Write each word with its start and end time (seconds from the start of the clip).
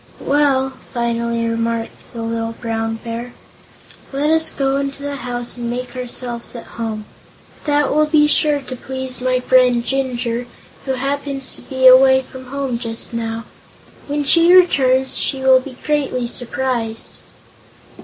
"Well," 0.25 0.71
finally 0.95 1.47
remarked 1.47 1.91
the 2.11 2.23
little 2.23 2.53
Brown 2.53 2.95
Bear, 3.03 3.35
"let 4.11 4.31
us 4.31 4.49
go 4.49 4.77
into 4.77 5.03
the 5.03 5.17
house 5.17 5.57
and 5.57 5.69
make 5.69 5.95
ourselves 5.95 6.55
at 6.55 6.65
home. 6.81 7.05
That 7.65 7.93
will 7.93 8.07
be 8.07 8.25
sure 8.25 8.61
to 8.61 8.75
please 8.75 9.21
my 9.21 9.39
friend 9.39 9.85
Jinjur, 9.85 10.47
who 10.85 10.93
happens 10.93 11.53
to 11.55 11.61
be 11.61 11.85
away 11.85 12.23
from 12.23 12.47
home 12.47 12.79
just 12.79 13.13
now. 13.13 13.43
When 14.07 14.23
she 14.23 14.51
returns, 14.55 15.19
she 15.19 15.41
will 15.41 15.59
be 15.59 15.77
greatly 15.85 16.25
surprised." 16.25 17.19